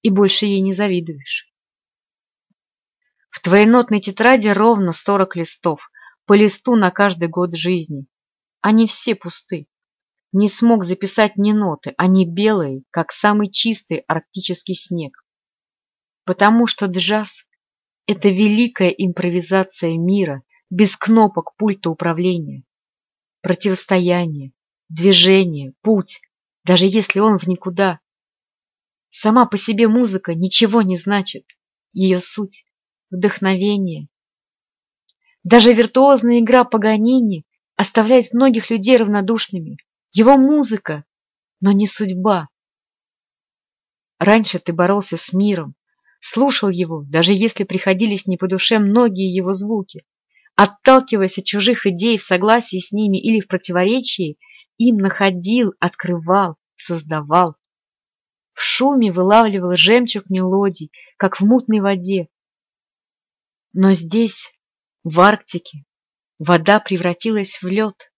и 0.02 0.10
больше 0.10 0.46
ей 0.46 0.60
не 0.60 0.74
завидуешь. 0.74 1.48
В 3.30 3.38
твоей 3.38 3.66
нотной 3.66 4.00
тетради 4.00 4.48
ровно 4.48 4.92
сорок 4.92 5.36
листов, 5.36 5.92
по 6.26 6.32
листу 6.32 6.74
на 6.74 6.90
каждый 6.90 7.28
год 7.28 7.54
жизни. 7.54 8.08
Они 8.60 8.88
все 8.88 9.14
пусты 9.14 9.68
не 10.32 10.48
смог 10.48 10.82
записать 10.82 11.36
ни 11.36 11.52
ноты, 11.52 11.94
они 11.96 12.26
белые, 12.26 12.82
как 12.90 13.12
самый 13.12 13.48
чистый 13.48 13.98
арктический 14.08 14.74
снег. 14.74 15.24
Потому 16.24 16.66
что 16.66 16.86
джаз— 16.86 17.30
это 18.08 18.28
великая 18.28 18.88
импровизация 18.88 19.96
мира, 19.96 20.42
без 20.68 20.96
кнопок 20.96 21.54
пульта 21.56 21.90
управления. 21.90 22.64
Противостояние, 23.44 24.52
движение, 24.88 25.74
путь, 25.82 26.22
даже 26.64 26.86
если 26.86 27.20
он 27.20 27.38
в 27.38 27.46
никуда. 27.46 28.00
Сама 29.10 29.44
по 29.44 29.58
себе 29.58 29.86
музыка 29.86 30.34
ничего 30.34 30.80
не 30.80 30.96
значит, 30.96 31.44
ее 31.92 32.20
суть— 32.22 32.64
вдохновение. 33.10 34.08
Даже 35.42 35.74
виртуозная 35.74 36.40
игра 36.40 36.64
Паганини 36.64 37.44
оставляет 37.76 38.32
многих 38.32 38.70
людей 38.70 38.96
равнодушными 38.96 39.76
его 40.12 40.38
музыка, 40.38 41.04
но 41.60 41.72
не 41.72 41.86
судьба. 41.86 42.48
Раньше 44.18 44.58
ты 44.58 44.72
боролся 44.72 45.18
с 45.18 45.34
миром, 45.34 45.74
слушал 46.22 46.70
его, 46.70 47.04
даже 47.06 47.34
если 47.34 47.64
приходились 47.64 48.26
не 48.26 48.38
по 48.38 48.48
душе 48.48 48.78
многие 48.78 49.30
его 49.36 49.52
звуки. 49.52 50.06
Отталкиваясь 50.56 51.38
от 51.38 51.44
чужих 51.44 51.86
идей 51.86 52.16
в 52.16 52.22
согласии 52.22 52.78
с 52.78 52.92
ними 52.92 53.18
или 53.18 53.40
в 53.40 53.48
противоречии, 53.48 54.38
им 54.78 54.98
находил, 54.98 55.74
открывал, 55.80 56.56
создавал. 56.76 57.56
В 58.52 58.62
шуме 58.62 59.10
вылавливал 59.10 59.76
жемчуг 59.76 60.30
мелодий, 60.30 60.92
как 61.16 61.40
в 61.40 61.44
мутной 61.44 61.80
воде. 61.80 62.28
Но 63.72 63.92
здесь, 63.92 64.52
в 65.02 65.18
Арктике, 65.18 65.84
вода 66.38 66.78
превратилась 66.78 67.60
в 67.60 67.66
лед. 67.66 68.12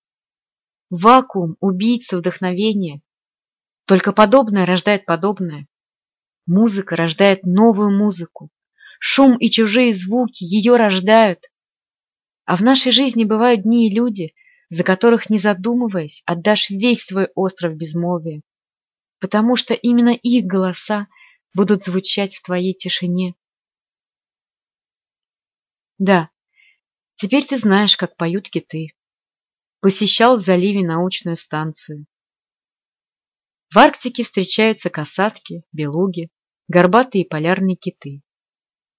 Вакуум, 0.90 1.56
убийца, 1.60 2.18
вдохновение. 2.18 3.00
Только 3.86 4.12
подобное 4.12 4.66
рождает 4.66 5.06
подобное. 5.06 5.68
Музыка 6.46 6.96
рождает 6.96 7.44
новую 7.44 7.96
музыку. 7.96 8.50
Шум 9.00 9.38
и 9.38 9.48
чужие 9.48 9.94
звуки 9.94 10.44
ее 10.44 10.76
рождают. 10.76 11.40
А 12.46 12.56
в 12.56 12.62
нашей 12.62 12.92
жизни 12.92 13.24
бывают 13.24 13.62
дни 13.62 13.88
и 13.88 13.94
люди, 13.94 14.32
за 14.70 14.82
которых, 14.84 15.28
не 15.28 15.36
задумываясь, 15.38 16.22
отдашь 16.24 16.70
весь 16.70 17.04
свой 17.04 17.28
остров 17.34 17.76
безмолвия, 17.76 18.42
потому 19.20 19.56
что 19.56 19.74
именно 19.74 20.14
их 20.14 20.46
голоса 20.46 21.08
будут 21.54 21.82
звучать 21.82 22.34
в 22.34 22.42
твоей 22.42 22.72
тишине. 22.72 23.34
Да, 25.98 26.30
теперь 27.16 27.44
ты 27.44 27.58
знаешь, 27.58 27.96
как 27.96 28.16
поют 28.16 28.48
киты 28.48 28.92
посещал 29.80 30.38
в 30.38 30.40
заливе 30.40 30.84
научную 30.84 31.36
станцию. 31.36 32.06
В 33.72 33.78
Арктике 33.78 34.24
встречаются 34.24 34.90
касатки, 34.90 35.62
белуги, 35.70 36.30
горбатые 36.66 37.24
полярные 37.24 37.76
киты. 37.76 38.22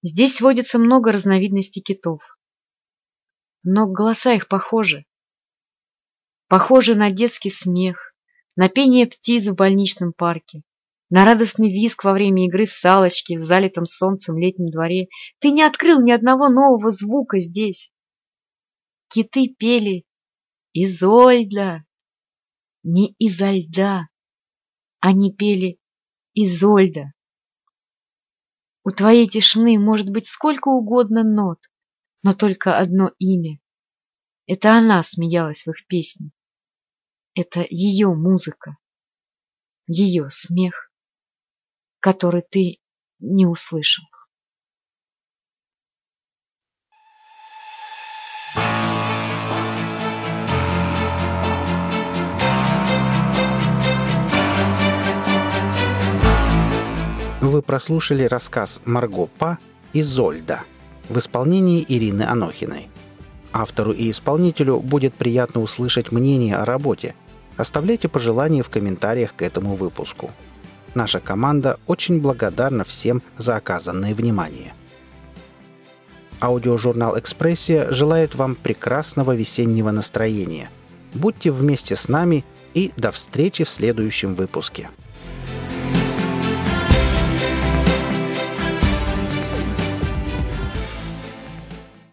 Здесь 0.02 0.40
водится 0.40 0.78
много 0.78 1.12
разновидностей 1.12 1.82
китов. 1.82 2.22
Но 3.70 3.86
голоса 3.86 4.32
их 4.32 4.48
похожи. 4.48 5.04
Похожи 6.46 6.94
на 6.94 7.10
детский 7.10 7.50
смех, 7.50 8.14
на 8.56 8.70
пение 8.70 9.06
птиц 9.06 9.44
в 9.44 9.54
больничном 9.56 10.14
парке, 10.14 10.62
на 11.10 11.26
радостный 11.26 11.70
визг 11.70 12.02
во 12.02 12.14
время 12.14 12.46
игры 12.46 12.64
в 12.64 12.72
салочки 12.72 13.36
в 13.36 13.42
залитом 13.42 13.84
солнцем 13.84 14.38
летнем 14.38 14.70
дворе. 14.70 15.08
Ты 15.40 15.50
не 15.50 15.62
открыл 15.62 16.00
ни 16.00 16.10
одного 16.10 16.48
нового 16.48 16.90
звука 16.90 17.40
здесь. 17.40 17.92
Киты 19.08 19.48
пели 19.48 20.06
Изольда! 20.72 21.84
Не 22.84 23.14
изо 23.18 23.50
льда. 23.50 24.08
Они 25.00 25.30
пели 25.30 25.78
Изольда. 26.32 27.12
У 28.82 28.92
твоей 28.92 29.28
тишины 29.28 29.78
может 29.78 30.08
быть 30.08 30.26
сколько 30.26 30.68
угодно 30.68 31.22
нот, 31.22 31.58
но 32.22 32.34
только 32.34 32.78
одно 32.78 33.12
имя. 33.18 33.60
Это 34.46 34.72
она 34.72 35.02
смеялась 35.02 35.64
в 35.64 35.70
их 35.70 35.86
песне. 35.86 36.30
Это 37.34 37.64
ее 37.68 38.08
музыка, 38.14 38.76
ее 39.86 40.30
смех, 40.30 40.90
который 42.00 42.42
ты 42.42 42.78
не 43.20 43.46
услышал. 43.46 44.04
Вы 57.40 57.62
прослушали 57.62 58.24
рассказ 58.24 58.82
Марго 58.84 59.26
Па 59.26 59.58
«Изольда» 59.92 60.64
в 61.08 61.18
исполнении 61.18 61.84
Ирины 61.88 62.22
Анохиной. 62.22 62.88
Автору 63.52 63.92
и 63.92 64.10
исполнителю 64.10 64.80
будет 64.80 65.14
приятно 65.14 65.62
услышать 65.62 66.12
мнение 66.12 66.56
о 66.56 66.64
работе. 66.64 67.14
Оставляйте 67.56 68.08
пожелания 68.08 68.62
в 68.62 68.68
комментариях 68.68 69.34
к 69.34 69.42
этому 69.42 69.74
выпуску. 69.74 70.30
Наша 70.94 71.20
команда 71.20 71.78
очень 71.86 72.20
благодарна 72.20 72.84
всем 72.84 73.22
за 73.36 73.56
оказанное 73.56 74.14
внимание. 74.14 74.74
Аудиожурнал 76.40 77.18
«Экспрессия» 77.18 77.90
желает 77.90 78.34
вам 78.34 78.54
прекрасного 78.54 79.34
весеннего 79.34 79.90
настроения. 79.90 80.70
Будьте 81.14 81.50
вместе 81.50 81.96
с 81.96 82.08
нами 82.08 82.44
и 82.74 82.92
до 82.96 83.10
встречи 83.10 83.64
в 83.64 83.68
следующем 83.68 84.34
выпуске. 84.34 84.90